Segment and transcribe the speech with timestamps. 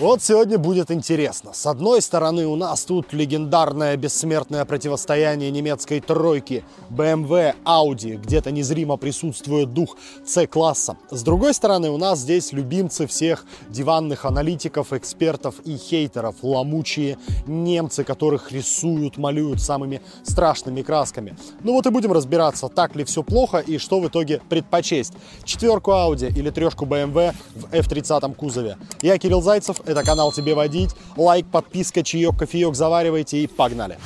[0.00, 1.52] Вот сегодня будет интересно.
[1.52, 8.96] С одной стороны у нас тут легендарное бессмертное противостояние немецкой тройки BMW, Audi, где-то незримо
[8.96, 10.96] присутствует дух C-класса.
[11.10, 18.02] С другой стороны у нас здесь любимцы всех диванных аналитиков, экспертов и хейтеров, ломучие немцы,
[18.02, 21.36] которых рисуют, малюют самыми страшными красками.
[21.62, 25.12] Ну вот и будем разбираться, так ли все плохо и что в итоге предпочесть.
[25.44, 28.78] Четверку Audi или трешку BMW в F30 кузове.
[29.02, 30.90] Я Кирилл Зайцев, это канал «Тебе водить».
[31.16, 33.98] Лайк, подписка, чаек, кофеек заваривайте и погнали.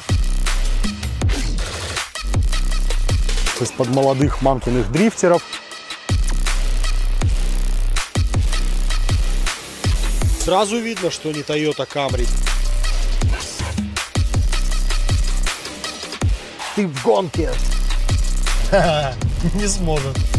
[3.60, 5.42] Из-под молодых мамкиных дрифтеров.
[10.40, 12.28] Сразу видно, что не Toyota Camry.
[16.76, 17.50] Ты в гонке.
[19.54, 20.33] Не сможет.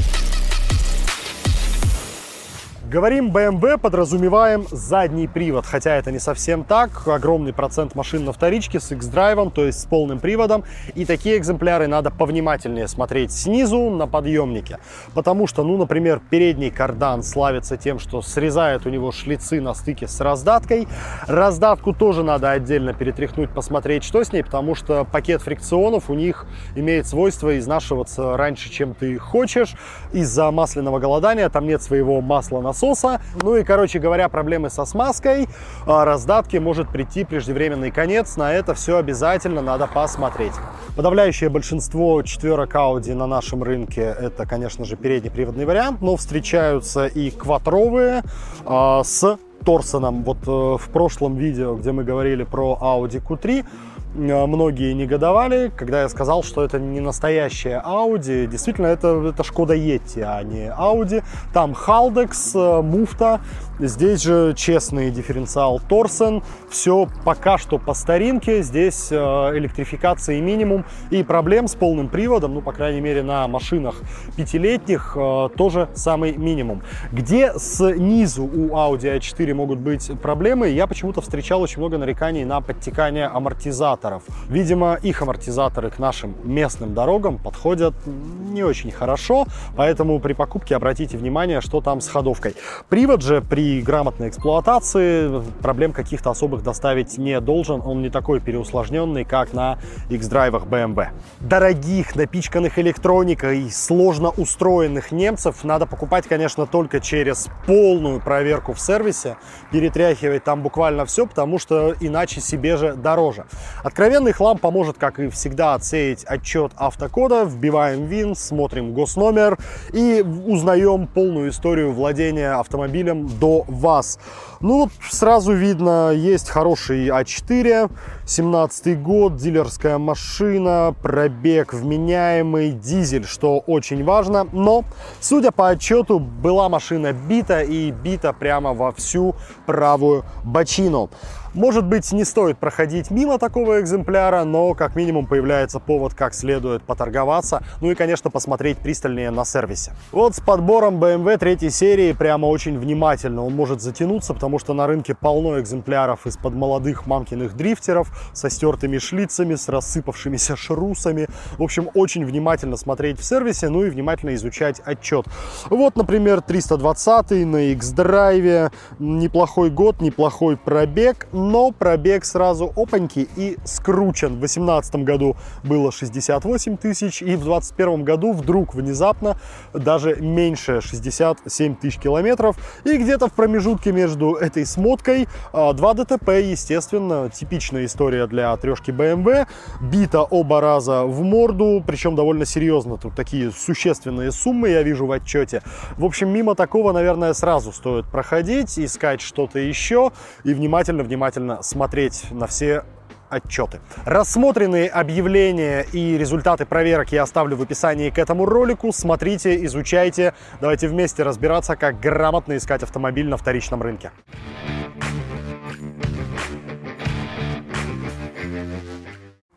[2.88, 7.08] Говорим BMW, подразумеваем задний привод, хотя это не совсем так.
[7.08, 10.64] Огромный процент машин на вторичке с X-драйвом, то есть с полным приводом.
[10.94, 14.78] И такие экземпляры надо повнимательнее смотреть снизу на подъемнике.
[15.16, 20.08] Потому что, ну, например, передний кардан славится тем, что срезает у него шлицы на стыке
[20.08, 20.88] с раздаткой.
[21.26, 26.46] Раздатку тоже надо отдельно перетряхнуть, посмотреть, что с ней, потому что пакет фрикционов у них
[26.76, 29.74] имеет свойство изнашиваться раньше, чем ты хочешь.
[30.14, 33.22] Из-за масляного голодания там нет своего масла насоса насоса.
[33.42, 35.48] Ну и, короче говоря, проблемы со смазкой,
[35.86, 38.36] а, раздатки, может прийти преждевременный конец.
[38.36, 40.54] На это все обязательно надо посмотреть.
[40.96, 47.32] Подавляющее большинство четверок Audi на нашем рынке это, конечно же, переднеприводный вариант, но встречаются и
[47.32, 48.24] квадровые
[48.66, 50.24] э, с Торсоном.
[50.24, 56.02] Вот э, в прошлом видео, где мы говорили про Audi Q3, Э, многие негодовали, когда
[56.02, 58.48] я сказал, что это не настоящая Audi.
[58.48, 61.24] Действительно, это, это Шкода Yeti, а не Audi.
[61.54, 63.42] Там Haldex, э, муфта,
[63.80, 66.44] здесь же честный дифференциал Торсен.
[66.70, 70.86] Все пока что по старинке, здесь э, электрификации минимум.
[71.10, 73.96] И проблем с полным приводом, ну, по крайней мере, на машинах
[74.36, 75.18] пятилетних,
[75.58, 76.82] тоже самый минимум.
[77.12, 82.62] Где снизу у Audi A4 могут быть проблемы, я почему-то встречал очень много нареканий на
[82.62, 84.24] подтекание амортизаторов.
[84.50, 91.18] Видимо, их амортизаторы к нашим местным дорогам подходят не очень хорошо, поэтому при покупке обратите
[91.18, 92.56] внимание, что там с ходовкой.
[92.90, 99.26] Привод же при грамотной эксплуатации проблем каких-то особых доставить не должен, он не такой переусложненный,
[99.26, 101.08] как на X-драйвах BMW.
[101.40, 109.38] Дорогих, напичканных электроникой, сложно устроенных немцев надо покупать, конечно, только через полную проверку в сервисе,
[109.72, 113.46] перетряхивать там буквально все, потому что иначе себе же дороже.
[113.84, 117.46] От Откровенный хлам поможет, как и всегда, отсеять отчет автокода.
[117.46, 119.58] Вбиваем ВИН, смотрим госномер
[119.94, 124.20] и узнаем полную историю владения автомобилем до вас.
[124.62, 127.92] Ну, сразу видно, есть хороший А4,
[128.26, 134.48] 17 год, дилерская машина, пробег вменяемый, дизель, что очень важно.
[134.52, 134.84] Но,
[135.20, 139.36] судя по отчету, была машина бита и бита прямо во всю
[139.66, 141.10] правую бочину.
[141.56, 146.84] Может быть, не стоит проходить мимо такого экземпляра, но как минимум появляется повод как следует
[146.84, 149.94] поторговаться, ну и, конечно, посмотреть пристальнее на сервисе.
[150.12, 154.86] Вот с подбором BMW третьей серии прямо очень внимательно он может затянуться, потому что на
[154.86, 161.28] рынке полно экземпляров из-под молодых мамкиных дрифтеров со стертыми шлицами, с рассыпавшимися шрусами.
[161.58, 165.26] В общем, очень внимательно смотреть в сервисе, ну и внимательно изучать отчет.
[165.70, 174.36] Вот, например, 320 на X-драйве, неплохой год, неплохой пробег, но пробег сразу опаньки и скручен.
[174.36, 179.38] В 2018 году было 68 тысяч, и в 2021 году вдруг внезапно
[179.74, 182.58] даже меньше 67 тысяч километров.
[182.84, 188.92] И где-то в промежутке между этой смоткой 2 а, ДТП, естественно, типичная история для трешки
[188.92, 189.48] BMW.
[189.82, 192.98] Бита оба раза в морду, причем довольно серьезно.
[192.98, 195.62] Тут такие существенные суммы я вижу в отчете.
[195.98, 200.12] В общем, мимо такого, наверное, сразу стоит проходить, искать что-то еще
[200.44, 202.84] и внимательно-внимательно внимательно смотреть на все
[203.30, 203.80] отчеты.
[204.06, 208.92] Рассмотренные объявления и результаты проверок я оставлю в описании к этому ролику.
[208.92, 210.34] Смотрите, изучайте.
[210.62, 214.12] Давайте вместе разбираться, как грамотно искать автомобиль на вторичном рынке.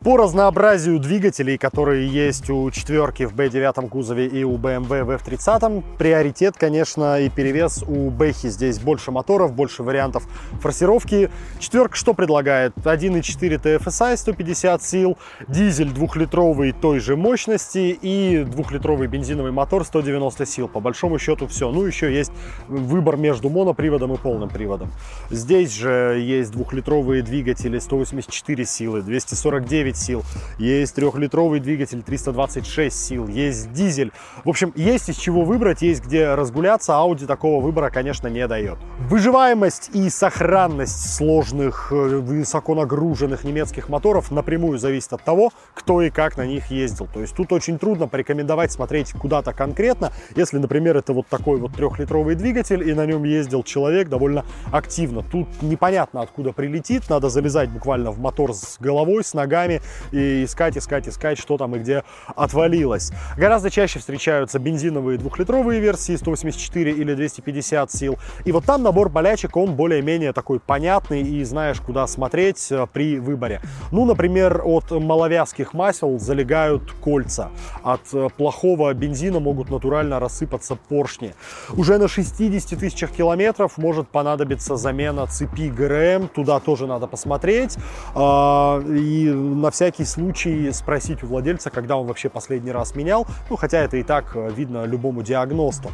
[0.01, 5.83] По разнообразию двигателей, которые есть у четверки в B9 кузове и у BMW в F30,
[5.97, 8.47] приоритет, конечно, и перевес у Бэхи.
[8.47, 10.23] Здесь больше моторов, больше вариантов
[10.61, 11.29] форсировки.
[11.59, 12.71] Четверка что предлагает?
[12.77, 15.17] 1.4 TFSI 150 сил,
[15.49, 20.69] дизель двухлитровый той же мощности и двухлитровый бензиновый мотор 190 сил.
[20.69, 21.71] По большому счету все.
[21.71, 22.31] Ну, еще есть
[22.69, 24.91] выбор между моноприводом и полным приводом.
[25.29, 30.23] Здесь же есть двухлитровые двигатели 184 силы, 249 109 сил,
[30.57, 34.11] есть трехлитровый двигатель 326 сил, есть дизель.
[34.43, 36.93] В общем, есть из чего выбрать, есть где разгуляться.
[36.93, 38.77] Audi такого выбора, конечно, не дает.
[38.99, 46.09] Выживаемость и сохранность сложных, э, высоко нагруженных немецких моторов напрямую зависит от того, кто и
[46.09, 47.07] как на них ездил.
[47.13, 51.73] То есть тут очень трудно порекомендовать смотреть куда-то конкретно, если, например, это вот такой вот
[51.73, 55.23] трехлитровый двигатель, и на нем ездил человек довольно активно.
[55.23, 59.78] Тут непонятно, откуда прилетит, надо залезать буквально в мотор с головой, с ногами,
[60.11, 62.03] и искать, искать, искать, что там и где
[62.35, 63.11] отвалилось.
[63.37, 68.17] Гораздо чаще встречаются бензиновые двухлитровые версии 184 или 250 сил.
[68.45, 73.19] И вот там набор болячек, он более-менее такой понятный и знаешь, куда смотреть э, при
[73.19, 73.61] выборе.
[73.91, 77.49] Ну, например, от маловязких масел залегают кольца.
[77.83, 81.33] От э, плохого бензина могут натурально рассыпаться поршни.
[81.73, 86.27] Уже на 60 тысячах километров может понадобиться замена цепи ГРМ.
[86.29, 87.77] Туда тоже надо посмотреть.
[88.15, 93.27] А, и на на всякий случай спросить у владельца, когда он вообще последний раз менял,
[93.51, 95.91] ну, хотя это и так э, видно любому диагносту.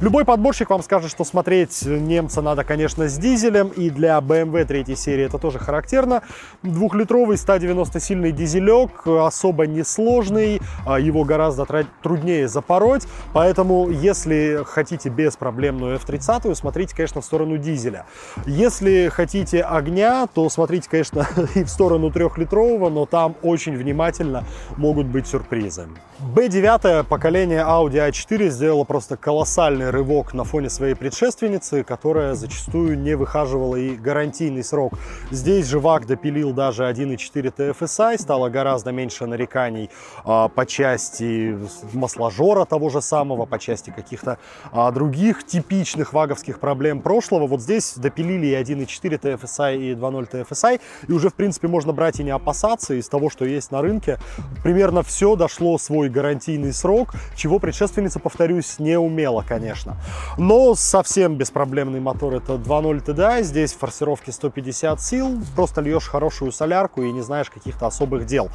[0.00, 4.96] Любой подборщик вам скажет, что смотреть немца надо, конечно, с дизелем, и для BMW третьей
[4.96, 6.22] серии это тоже характерно.
[6.64, 11.64] Двухлитровый 190-сильный дизелек, особо несложный, а его гораздо
[12.02, 18.04] труднее запороть, поэтому если хотите беспроблемную F30, смотрите, конечно, в сторону дизеля.
[18.46, 24.44] Если хотите огня, то смотрите, конечно, и в сторону трехлитрового, но там очень внимательно
[24.78, 25.86] могут быть сюрпризы.
[26.34, 33.14] B9 поколение Audi A4 сделало просто колоссальный рывок на фоне своей предшественницы, которая зачастую не
[33.16, 34.94] выхаживала и гарантийный срок.
[35.30, 39.90] Здесь же ВАК допилил даже 1.4 TFSI, стало гораздо меньше нареканий
[40.24, 41.58] а, по части
[41.92, 44.38] масложора того же самого, по части каких-то
[44.70, 47.46] а, других типичных ваговских проблем прошлого.
[47.46, 52.20] Вот здесь допилили и 1.4 TFSI, и 2.0 TFSI, и уже, в принципе, можно брать
[52.20, 54.18] и не опасаться, из того, что есть на рынке,
[54.62, 59.96] примерно все дошло свой гарантийный срок, чего предшественница, повторюсь, не умела, конечно.
[60.38, 67.02] Но совсем беспроблемный мотор это 2.0 TDI, здесь форсировки 150 сил, просто льешь хорошую солярку
[67.02, 68.48] и не знаешь каких-то особых дел.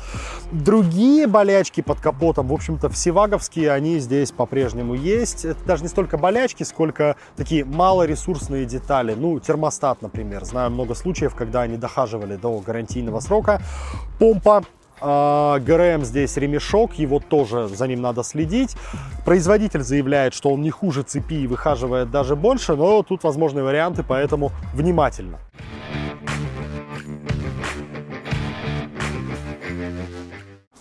[0.52, 5.46] Другие болячки под капотом, в общем-то, всеваговские, они здесь по-прежнему есть.
[5.46, 9.14] Это даже не столько болячки, сколько такие малоресурсные детали.
[9.14, 10.46] Ну, термостат, например.
[10.46, 13.62] Знаю много случаев, когда они дохаживали до гарантийного срока.
[14.20, 14.68] По помпа.
[15.00, 18.76] А, ГРМ здесь ремешок, его тоже за ним надо следить.
[19.26, 24.04] Производитель заявляет, что он не хуже цепи и выхаживает даже больше, но тут возможны варианты,
[24.04, 25.40] поэтому внимательно.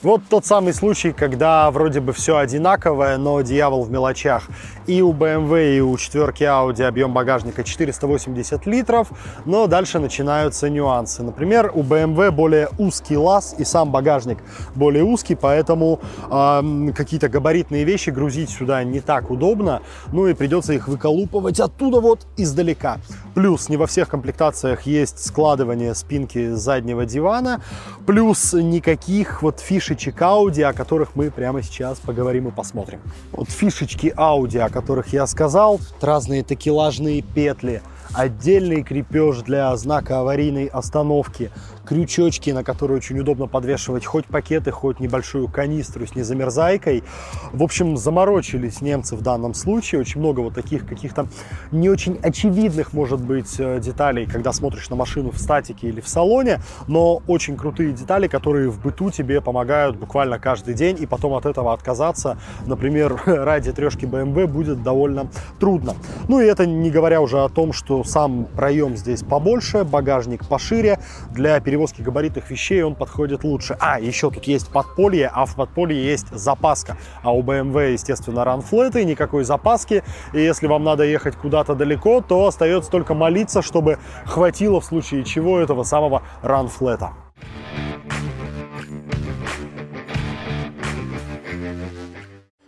[0.03, 4.45] Вот тот самый случай, когда вроде бы все одинаковое, но дьявол в мелочах.
[4.87, 9.09] И у BMW, и у четверки Audi объем багажника 480 литров,
[9.45, 11.25] но дальше начинаются нюансы.
[11.25, 14.39] Например, у BMW более узкий лаз и сам багажник
[14.77, 15.99] более узкий, поэтому
[16.31, 22.01] э, какие-то габаритные вещи грузить сюда не так удобно, ну и придется их выколупывать оттуда
[22.01, 22.99] вот издалека.
[23.35, 27.61] Плюс не во всех комплектациях есть складывание спинки заднего дивана,
[28.07, 33.01] плюс никаких вот фишечек Audi, о которых мы прямо сейчас поговорим и посмотрим.
[33.33, 37.81] Вот фишечки Audi, о которых я сказал, разные такелажные петли,
[38.17, 41.51] отдельный крепеж для знака аварийной остановки,
[41.85, 47.05] крючочки, на которые очень удобно подвешивать хоть пакеты, хоть небольшую канистру с незамерзайкой.
[47.53, 50.01] В общем, заморочились немцы в данном случае.
[50.01, 51.29] Очень много вот таких каких-то
[51.71, 56.09] не очень очевидных, может быть, э, деталей, когда смотришь на машину в статике или в
[56.09, 61.35] салоне, но очень крутые детали, которые в быту тебе помогают буквально каждый день, и потом
[61.35, 65.95] от этого отказаться, например, ради трешки BMW будет довольно трудно.
[66.29, 70.99] Ну и это не говоря уже о том, что сам проем здесь побольше, багажник пошире,
[71.31, 73.77] для перевозки габаритных вещей он подходит лучше.
[73.81, 76.97] А, еще тут есть подполье, а в подполье есть запаска.
[77.23, 80.03] А у BMW, естественно, ранфлеты, никакой запаски.
[80.33, 85.25] И если вам надо ехать куда-то далеко, то остается только молиться, чтобы хватило в случае
[85.25, 87.26] чего этого самого ранфлета.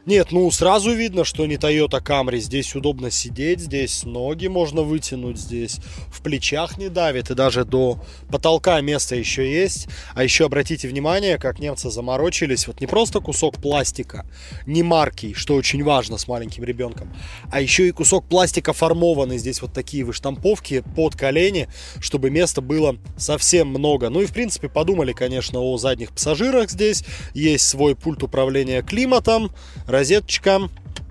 [0.08, 2.38] Нет, ну сразу видно, что не Toyota Camry.
[2.38, 8.02] Здесь удобно сидеть, здесь ноги можно вытянуть, здесь в плечах не давит, и даже до
[8.30, 9.86] потолка место еще есть.
[10.14, 12.66] А еще обратите внимание, как немцы заморочились.
[12.66, 14.24] Вот не просто кусок пластика,
[14.64, 17.14] не марки, что очень важно с маленьким ребенком,
[17.52, 19.36] а еще и кусок пластика формованный.
[19.36, 21.68] Здесь вот такие выштамповки под колени,
[22.00, 24.08] чтобы места было совсем много.
[24.08, 27.04] Ну и в принципе подумали, конечно, о задних пассажирах здесь.
[27.34, 29.52] Есть свой пульт управления климатом,
[29.98, 30.68] розеточка.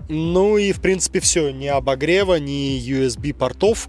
[0.08, 1.50] Ну и, в принципе, все.
[1.50, 3.88] Ни обогрева, ни USB портов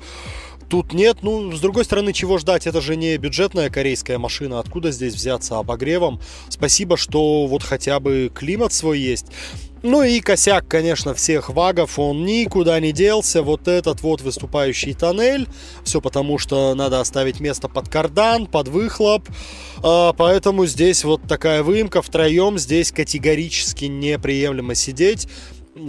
[0.69, 1.17] тут нет.
[1.21, 2.67] Ну, с другой стороны, чего ждать?
[2.67, 4.59] Это же не бюджетная корейская машина.
[4.59, 6.21] Откуда здесь взяться обогревом?
[6.49, 9.25] Спасибо, что вот хотя бы климат свой есть.
[9.81, 13.41] Ну и косяк, конечно, всех вагов, он никуда не делся.
[13.41, 15.47] Вот этот вот выступающий тоннель.
[15.83, 19.27] Все потому, что надо оставить место под кардан, под выхлоп.
[19.81, 22.01] А, поэтому здесь вот такая выемка.
[22.01, 25.27] Втроем здесь категорически неприемлемо сидеть.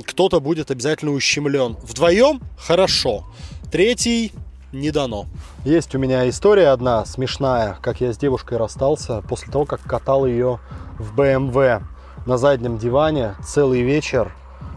[0.07, 1.77] Кто-то будет обязательно ущемлен.
[1.83, 3.27] Вдвоем хорошо.
[3.73, 4.33] Третий
[4.73, 5.27] не дано.
[5.65, 10.27] Есть у меня история одна смешная, как я с девушкой расстался после того, как катал
[10.27, 10.61] ее
[10.99, 11.83] в BMW
[12.27, 14.33] на заднем диване целый вечер,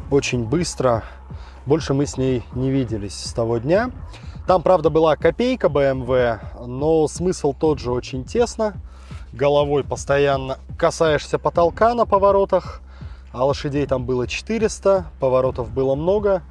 [0.09, 1.03] очень быстро.
[1.65, 3.91] Больше мы с ней не виделись с того дня.
[4.47, 8.73] Там, правда, была копейка BMW, но смысл тот же очень тесно.
[9.31, 12.81] Головой постоянно касаешься потолка на поворотах,
[13.31, 16.43] а лошадей там было 400, поворотов было много.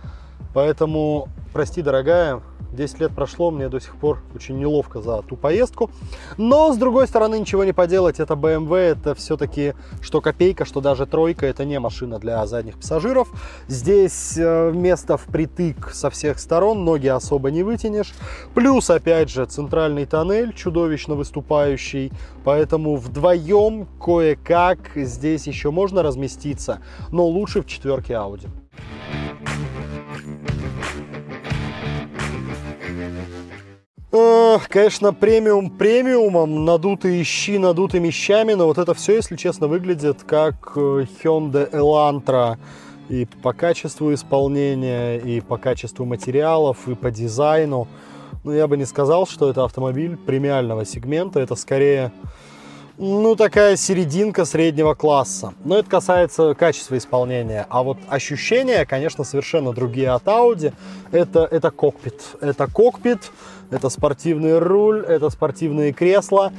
[0.55, 2.41] Поэтому, прости, дорогая,
[2.73, 5.91] 10 лет прошло, мне до сих пор очень неловко за ту поездку.
[6.37, 11.07] Но, с другой стороны, ничего не поделать, это BMW, это все-таки что копейка, что даже
[11.07, 13.29] тройка, это не машина для задних пассажиров.
[13.69, 18.15] Здесь э, место впритык со всех сторон, ноги особо не вытянешь.
[18.55, 22.13] Плюс, опять же, центральный тоннель чудовищно выступающий,
[22.45, 28.49] поэтому вдвоем кое-как здесь еще можно разместиться, но лучше в четверке Audi.
[34.13, 40.73] Конечно, премиум премиумом, надутые щи надутыми щами, но вот это все, если честно, выглядит как
[40.77, 42.59] э, Hyundai Elantra
[43.09, 47.89] и по качеству исполнения, и по качеству материалов, и по дизайну.
[48.45, 52.13] Ну, я бы не сказал, что это автомобиль премиального сегмента, это скорее
[52.99, 55.55] ну, такая серединка среднего класса.
[55.65, 57.67] Но это касается качества исполнения.
[57.71, 60.75] А вот ощущения, конечно, совершенно другие от Audi.
[61.11, 62.21] Это, это кокпит.
[62.41, 63.33] Это кокпит,
[63.73, 66.53] это спортивный руль, это спортивные кресла.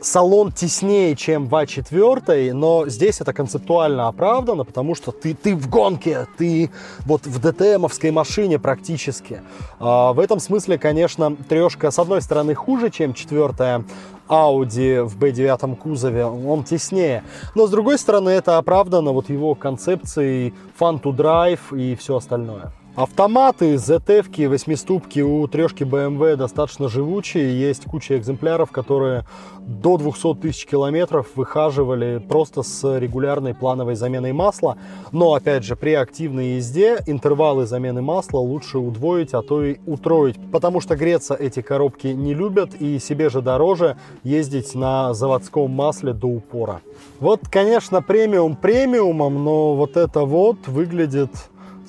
[0.00, 5.68] Салон теснее, чем в А4, но здесь это концептуально оправдано, потому что ты, ты в
[5.68, 6.70] гонке, ты
[7.04, 9.42] вот в ДТМовской машине практически.
[9.78, 13.84] А, в этом смысле, конечно, трешка с одной стороны хуже, чем четвертая,
[14.30, 17.24] Audi в B9 кузове, он теснее.
[17.54, 22.72] Но с другой стороны, это оправдано вот его концепцией fun to drive и все остальное.
[22.96, 27.58] Автоматы, ZF, восьмиступки у трешки BMW достаточно живучие.
[27.58, 29.24] Есть куча экземпляров, которые
[29.60, 34.76] до 200 тысяч километров выхаживали просто с регулярной плановой заменой масла.
[35.12, 40.36] Но, опять же, при активной езде интервалы замены масла лучше удвоить, а то и утроить.
[40.50, 46.12] Потому что греться эти коробки не любят и себе же дороже ездить на заводском масле
[46.12, 46.80] до упора.
[47.20, 51.30] Вот, конечно, премиум премиумом, но вот это вот выглядит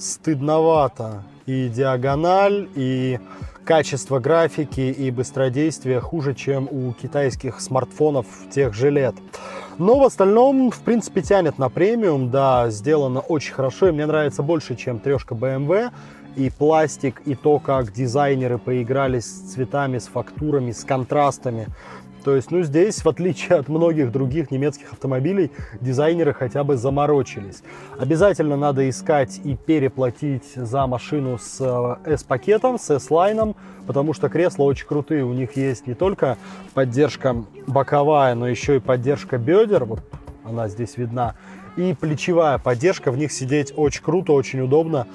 [0.02, 1.24] стыдновато.
[1.46, 3.20] И диагональ, и
[3.66, 9.16] качество графики, и быстродействие хуже, чем у китайских смартфонов тех же лет.
[9.78, 14.44] Но в остальном, в принципе, тянет на премиум, да, сделано очень хорошо, и мне нравится
[14.44, 15.92] больше, чем трешка BMW,
[16.36, 21.68] и пластик, и то, как дизайнеры поигрались с цветами, с фактурами, с контрастами.
[22.24, 27.64] То есть, ну, здесь, в отличие от многих других немецких автомобилей, дизайнеры хотя бы заморочились.
[27.98, 33.56] Обязательно надо искать и переплатить за машину с э, S-пакетом, с S-лайном,
[33.88, 35.26] потому что кресла очень крутые.
[35.26, 36.38] У них есть не только
[36.74, 39.86] поддержка боковая, но еще и поддержка бедер.
[39.86, 40.02] Вот
[40.44, 41.36] она здесь видна
[41.76, 43.12] и плечевая поддержка.
[43.12, 45.08] В них сидеть очень круто, очень удобно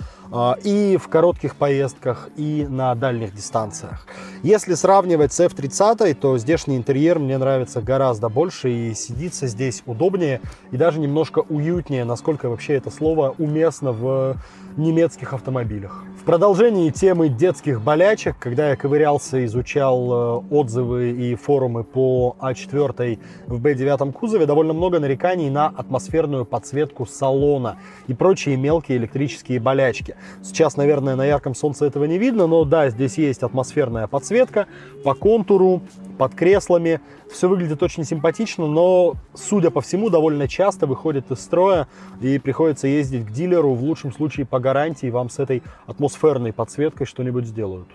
[0.64, 4.06] и в коротких поездках, и на дальних дистанциях.
[4.42, 10.40] Если сравнивать с F30, то здешний интерьер мне нравится гораздо больше и сидится здесь удобнее
[10.71, 14.37] и даже немножко уютнее, насколько вообще это слово уместно в
[14.76, 16.04] немецких автомобилях.
[16.21, 23.18] В продолжении темы детских болячек, когда я ковырялся, изучал э, отзывы и форумы по А4
[23.47, 27.78] в B9 кузове, довольно много нареканий на атмосферную подсветку салона
[28.09, 30.15] и прочие мелкие электрические болячки.
[30.42, 34.66] Сейчас, наверное, на ярком солнце этого не видно, но да, здесь есть атмосферная подсветка
[35.04, 35.82] по контуру,
[36.16, 37.00] под креслами.
[37.30, 41.88] Все выглядит очень симпатично, но, судя по всему, довольно часто выходит из строя
[42.20, 43.75] и приходится ездить к дилеру.
[43.75, 47.88] В лучшем случае по гарантии вам с этой атмосферной подсветкой что-нибудь сделают.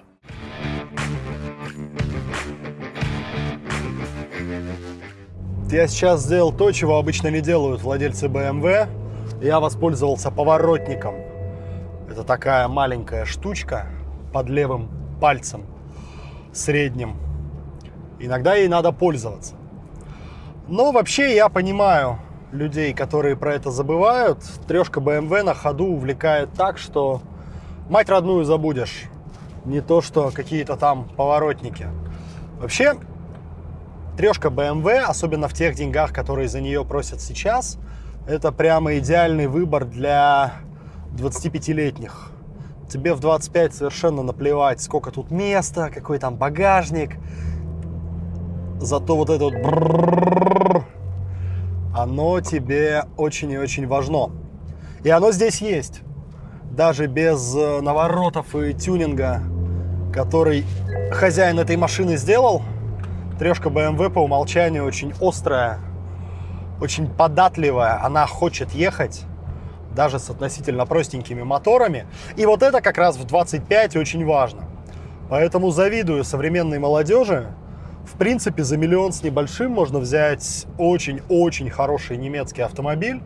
[5.72, 8.90] Я сейчас сделал то, чего обычно не делают владельцы BMW.
[9.42, 11.31] Я воспользовался поворотником.
[12.22, 13.88] Это такая маленькая штучка
[14.32, 15.66] под левым пальцем
[16.54, 17.16] средним.
[18.20, 19.56] Иногда ей надо пользоваться.
[20.68, 22.20] Но вообще я понимаю
[22.52, 24.38] людей, которые про это забывают.
[24.68, 27.24] Трешка BMW на ходу увлекает так, что
[27.90, 29.06] мать родную забудешь.
[29.66, 31.88] Не то, что какие-то там поворотники.
[32.60, 32.98] Вообще,
[34.16, 37.80] Трешка BMW, особенно в тех деньгах, которые за нее просят сейчас,
[38.28, 40.54] это прямо идеальный выбор для
[41.16, 42.32] 25-летних.
[42.90, 47.18] Тебе в 25 совершенно наплевать, сколько тут места, какой там багажник.
[48.80, 50.84] Зато вот это вот
[51.96, 54.32] оно тебе очень и очень важно.
[55.04, 56.02] И оно здесь есть.
[56.72, 59.42] Даже без наворотов и тюнинга,
[60.14, 60.66] который
[61.12, 62.62] хозяин этой машины сделал–
[63.42, 65.80] Трешка BMW по умолчанию очень острая,
[66.80, 68.00] очень податливая.
[68.06, 69.24] Она хочет ехать
[69.96, 72.06] даже с относительно простенькими моторами.
[72.36, 74.64] И вот это как раз в 25 очень важно.
[75.30, 77.48] Поэтому завидую современной молодежи.
[78.06, 83.22] В принципе, за миллион с небольшим можно взять очень-очень хороший немецкий автомобиль,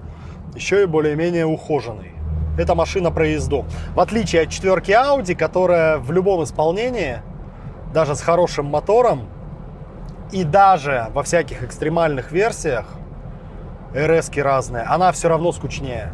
[0.54, 2.12] еще и более-менее ухоженный.
[2.58, 3.66] Это машина проезду.
[3.96, 7.22] В отличие от четверки Audi, которая в любом исполнении,
[7.94, 9.28] даже с хорошим мотором,
[10.32, 12.86] и даже во всяких экстремальных версиях,
[13.94, 16.12] rs разные, она все равно скучнее,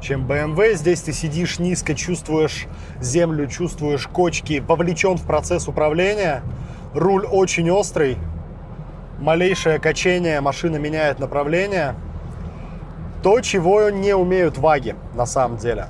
[0.00, 0.74] чем BMW.
[0.74, 2.66] Здесь ты сидишь низко, чувствуешь
[3.00, 6.42] землю, чувствуешь кочки, вовлечен в процесс управления.
[6.94, 8.16] Руль очень острый,
[9.18, 11.94] малейшее качение, машина меняет направление.
[13.22, 15.86] То, чего не умеют ваги на самом деле.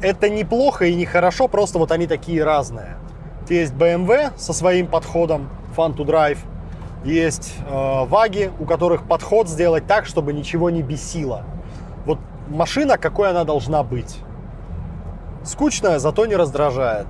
[0.00, 2.96] Это неплохо и нехорошо, просто вот они такие разные.
[3.48, 6.38] Есть BMW со своим подходом, Fun to Drive.
[7.04, 11.44] Есть э, ваги, у которых подход сделать так, чтобы ничего не бесило.
[12.50, 14.18] Машина, какой она должна быть.
[15.44, 17.06] Скучная, зато не раздражает.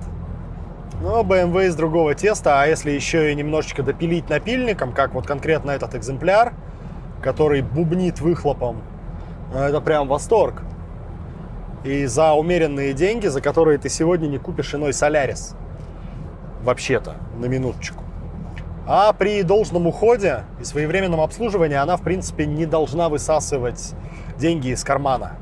[1.01, 5.71] Но BMW из другого теста, а если еще и немножечко допилить напильником, как вот конкретно
[5.71, 6.53] этот экземпляр,
[7.23, 8.83] который бубнит выхлопом,
[9.51, 10.61] ну, это прям восторг.
[11.83, 15.55] И за умеренные деньги, за которые ты сегодня не купишь иной Солярис.
[16.61, 18.03] Вообще-то, на минуточку.
[18.85, 23.95] А при должном уходе и своевременном обслуживании она, в принципе, не должна высасывать
[24.37, 25.33] деньги из кармана.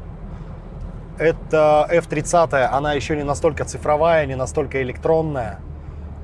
[1.18, 5.60] Это F30, она еще не настолько цифровая, не настолько электронная,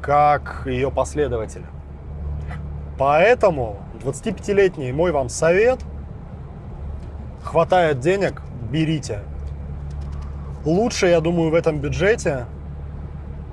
[0.01, 1.63] как ее последователь.
[2.97, 5.79] Поэтому 25-летний мой вам совет.
[7.43, 9.19] Хватает денег, берите.
[10.63, 12.45] Лучше, я думаю, в этом бюджете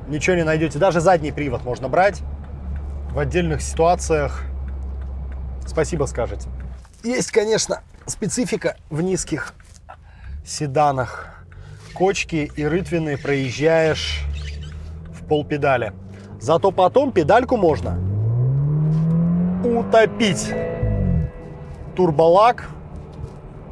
[0.08, 0.78] ничего не найдете.
[0.78, 2.22] Даже задний привод можно брать
[3.12, 4.44] в отдельных ситуациях
[5.66, 6.48] спасибо скажете.
[7.02, 9.54] Есть, конечно, специфика в низких
[10.44, 11.44] седанах.
[11.94, 14.24] Кочки и рытвины проезжаешь
[15.12, 15.92] в полпедали.
[16.40, 17.98] Зато потом педальку можно
[19.64, 20.52] утопить.
[21.94, 22.70] Турболак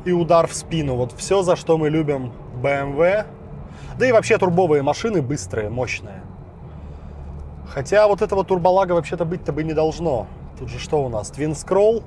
[0.05, 0.97] и удар в спину.
[0.97, 3.27] Вот все, за что мы любим BMW.
[3.99, 6.23] Да и вообще турбовые машины быстрые, мощные.
[7.69, 10.27] Хотя вот этого турболага вообще-то быть-то бы не должно.
[10.59, 11.31] Тут же что у нас?
[11.31, 12.03] Twin Scroll.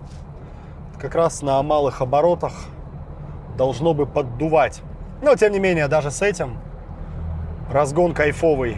[1.03, 2.53] Как раз на малых оборотах
[3.57, 4.81] должно бы поддувать.
[5.21, 6.57] Но, тем не менее, даже с этим
[7.69, 8.77] разгон кайфовый.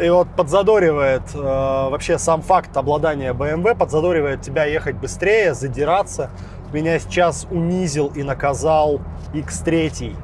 [0.00, 6.30] И вот подзадоривает э, вообще сам факт обладания BMW, подзадоривает тебя ехать быстрее, задираться.
[6.72, 9.00] Меня сейчас унизил и наказал
[9.34, 10.14] X3.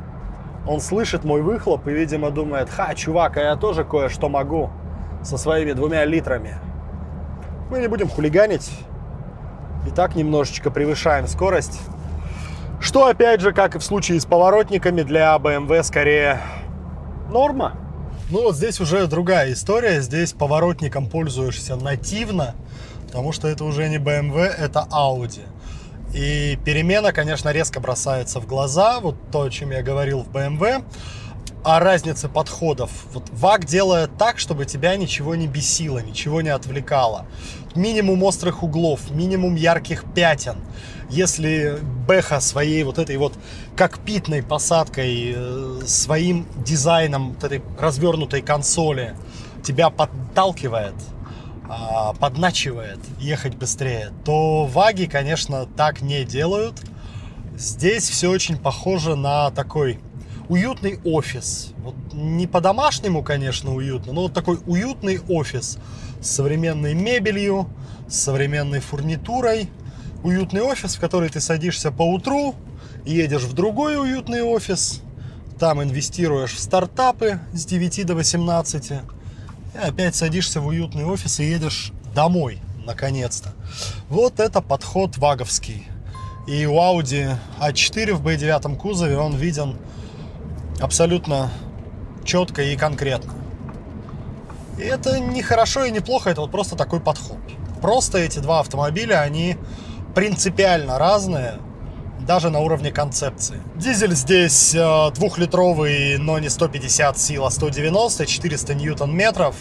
[0.68, 4.70] Он слышит мой выхлоп и, видимо, думает, ха, чувак, а я тоже кое-что могу
[5.24, 6.54] со своими двумя литрами.
[7.70, 8.70] Мы не будем хулиганить.
[9.86, 11.80] И так немножечко превышаем скорость.
[12.80, 16.40] Что, опять же, как и в случае с поворотниками, для BMW скорее
[17.30, 17.78] норма.
[18.30, 20.00] Ну вот здесь уже другая история.
[20.00, 22.54] Здесь поворотником пользуешься нативно,
[23.06, 25.42] потому что это уже не BMW, это Audi.
[26.12, 29.00] И перемена, конечно, резко бросается в глаза.
[29.00, 30.82] Вот то, о чем я говорил в BMW
[31.66, 32.90] о разнице подходов.
[33.12, 37.26] Вот ВАК делает так, чтобы тебя ничего не бесило, ничего не отвлекало.
[37.76, 40.56] Минимум острых углов, минимум ярких пятен.
[41.08, 43.34] Если Бэха своей вот этой вот
[43.76, 49.14] кокпитной посадкой, э, своим дизайном вот этой развернутой консоли
[49.62, 50.94] тебя подталкивает,
[51.68, 56.74] а, подначивает ехать быстрее, то ваги, конечно, так не делают.
[57.56, 59.98] Здесь все очень похоже на такой
[60.48, 61.72] уютный офис.
[61.78, 65.78] Вот не по-домашнему, конечно, уютно, но вот такой уютный офис
[66.20, 67.68] с современной мебелью,
[68.08, 69.68] с современной фурнитурой.
[70.22, 72.54] Уютный офис, в который ты садишься по утру,
[73.04, 75.02] едешь в другой уютный офис,
[75.58, 78.94] там инвестируешь в стартапы с 9 до 18, и
[79.78, 83.54] опять садишься в уютный офис и едешь домой, наконец-то.
[84.08, 85.86] Вот это подход ваговский.
[86.46, 89.76] И у Audi A4 в B9 кузове он виден
[90.80, 91.50] абсолютно
[92.24, 93.34] четко и конкретно.
[94.78, 97.38] И это не хорошо и не плохо, это вот просто такой подход.
[97.80, 99.56] Просто эти два автомобиля, они
[100.14, 101.58] принципиально разные,
[102.20, 103.60] даже на уровне концепции.
[103.76, 109.54] Дизель здесь э, двухлитровый, но не 150 сил, а 190, 400 ньютон-метров.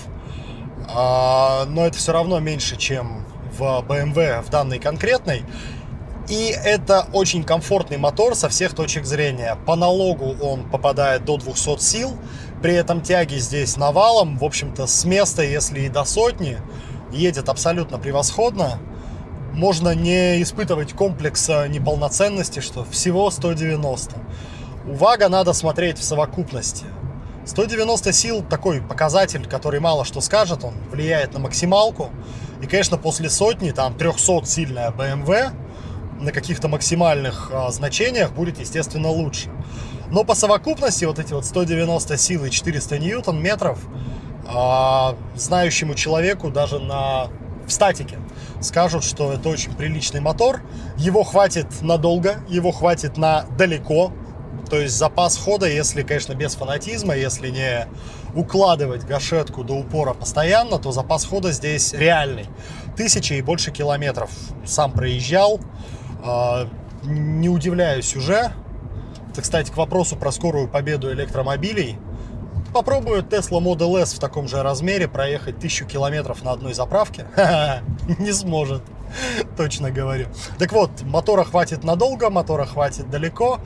[0.89, 3.25] Э, но это все равно меньше, чем
[3.57, 5.43] в BMW в данной конкретной.
[6.27, 9.57] И это очень комфортный мотор со всех точек зрения.
[9.65, 12.17] По налогу он попадает до 200 сил,
[12.63, 16.57] при этом тяги здесь навалом, в общем-то, с места, если и до сотни,
[17.11, 18.79] едет абсолютно превосходно.
[19.53, 24.15] Можно не испытывать комплекса неполноценности, что всего 190.
[24.87, 26.85] У ВАГа надо смотреть в совокупности.
[27.45, 32.09] 190 сил такой показатель, который мало что скажет, он влияет на максималку.
[32.61, 35.51] И, конечно, после сотни, там 300 сильная BMW,
[36.19, 39.49] на каких-то максимальных а, значениях будет, естественно, лучше.
[40.11, 43.79] Но по совокупности вот эти вот 190 сил и 400 ньютон метров
[44.47, 47.29] а, знающему человеку даже на
[47.65, 48.19] в статике
[48.61, 50.61] скажут, что это очень приличный мотор.
[50.97, 54.11] Его хватит надолго, его хватит на далеко.
[54.69, 57.87] То есть запас хода, если, конечно, без фанатизма, если не
[58.33, 62.47] укладывать гашетку до упора постоянно, то запас хода здесь реальный.
[62.95, 64.29] Тысяча и больше километров
[64.65, 65.59] сам проезжал.
[66.25, 66.67] А,
[67.03, 68.51] не удивляюсь уже.
[69.29, 71.99] Это, кстати, к вопросу про скорую победу электромобилей.
[72.73, 77.27] Попробую Tesla Model S в таком же размере проехать тысячу километров на одной заправке.
[78.19, 78.81] Не сможет,
[79.55, 80.27] точно говорю.
[80.57, 83.59] Так вот, мотора хватит надолго, мотора хватит далеко.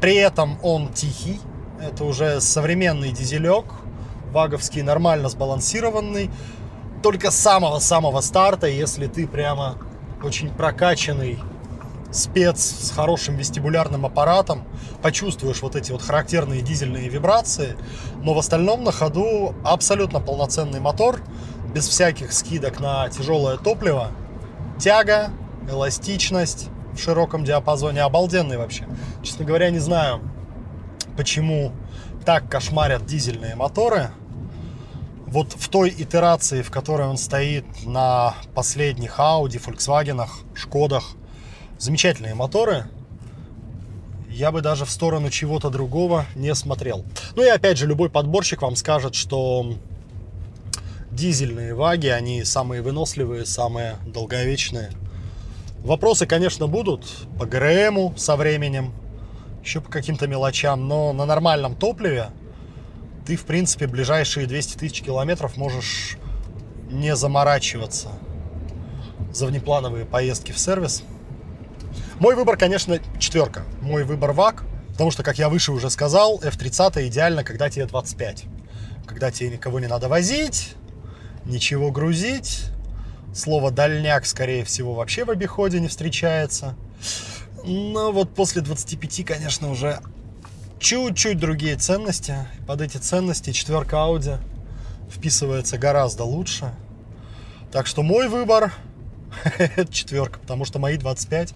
[0.00, 1.40] При этом он тихий.
[1.80, 3.64] Это уже современный дизелек,
[4.32, 6.30] ваговский, нормально сбалансированный.
[7.02, 9.78] Только с самого-самого старта, если ты прямо
[10.22, 11.40] очень прокачанный
[12.12, 14.64] спец с хорошим вестибулярным аппаратом,
[15.02, 17.76] почувствуешь вот эти вот характерные дизельные вибрации,
[18.22, 21.20] но в остальном на ходу абсолютно полноценный мотор,
[21.74, 24.10] без всяких скидок на тяжелое топливо,
[24.78, 25.30] тяга,
[25.68, 28.86] эластичность в широком диапазоне, обалденный вообще.
[29.22, 30.20] Честно говоря, не знаю,
[31.16, 31.72] почему
[32.24, 34.10] так кошмарят дизельные моторы.
[35.26, 41.16] Вот в той итерации, в которой он стоит на последних Audi, Volkswagen, Шкодах,
[41.82, 42.84] замечательные моторы.
[44.30, 47.04] Я бы даже в сторону чего-то другого не смотрел.
[47.34, 49.74] Ну и опять же, любой подборщик вам скажет, что
[51.10, 54.92] дизельные ваги, они самые выносливые, самые долговечные.
[55.80, 57.04] Вопросы, конечно, будут
[57.38, 58.94] по ГРМу со временем,
[59.64, 62.28] еще по каким-то мелочам, но на нормальном топливе
[63.26, 66.16] ты, в принципе, ближайшие 200 тысяч километров можешь
[66.90, 68.08] не заморачиваться
[69.32, 71.02] за внеплановые поездки в сервис.
[72.22, 73.64] Мой выбор, конечно, четверка.
[73.80, 78.44] Мой выбор ВАК, потому что, как я выше уже сказал, F30 идеально, когда тебе 25.
[79.08, 80.76] Когда тебе никого не надо возить,
[81.44, 82.66] ничего грузить.
[83.34, 86.76] Слово «дальняк», скорее всего, вообще в обиходе не встречается.
[87.64, 89.98] Но вот после 25, конечно, уже
[90.78, 92.36] чуть-чуть другие ценности.
[92.68, 94.38] Под эти ценности четверка Audi
[95.10, 96.72] вписывается гораздо лучше.
[97.72, 98.72] Так что мой выбор
[99.58, 101.54] это четверка, потому что мои 25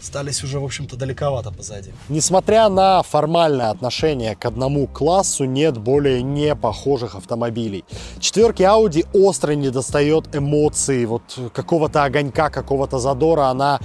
[0.00, 1.92] остались уже, в общем-то, далековато позади.
[2.08, 7.84] Несмотря на формальное отношение к одному классу, нет более не похожих автомобилей.
[8.20, 13.48] Четверки Audi остро не достает эмоций, вот какого-то огонька, какого-то задора.
[13.48, 13.80] Она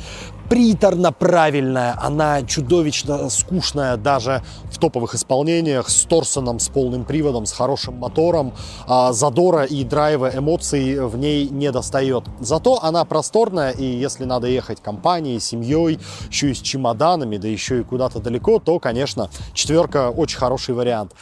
[0.50, 7.52] приторно правильная, она чудовищно скучная даже в топовых исполнениях с торсоном, с полным приводом, с
[7.52, 8.54] хорошим мотором.
[8.88, 12.26] А задора и драйва эмоций в ней не достает.
[12.40, 16.00] Зато она просторная, и если надо ехать компанией, семьей,
[16.30, 21.14] еще и с чемоданами, да еще и куда-то далеко, то, конечно, четверка очень хороший вариант.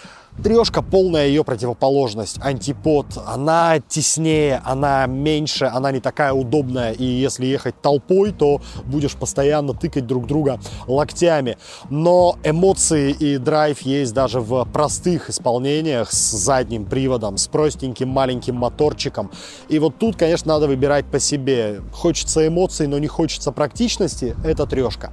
[0.42, 3.06] Трешка полная ее противоположность, антипод.
[3.28, 6.94] Она теснее, она меньше, она не такая удобная.
[6.94, 11.58] И если ехать толпой, то будешь постоянно тыкать друг друга локтями.
[11.90, 18.56] Но эмоции и драйв есть даже в простых исполнениях с задним приводом, с простеньким маленьким
[18.56, 19.32] моторчиком.
[19.68, 21.82] И вот тут, конечно, надо выбирать по себе.
[21.92, 24.36] Хочется эмоций, но не хочется практичности.
[24.44, 25.12] Это трешка.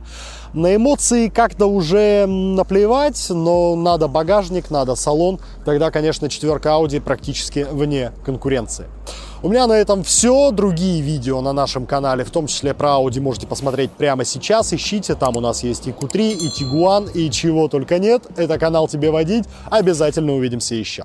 [0.54, 5.40] На эмоции как-то уже наплевать, но надо багажник, надо салон.
[5.64, 8.86] Тогда, конечно, четверка Audi практически вне конкуренции.
[9.42, 10.50] У меня на этом все.
[10.50, 14.72] Другие видео на нашем канале, в том числе про Audi, можете посмотреть прямо сейчас.
[14.72, 18.22] Ищите, там у нас есть и Q3, и Tiguan, и чего только нет.
[18.36, 19.44] Это канал тебе водить.
[19.70, 21.04] Обязательно увидимся еще.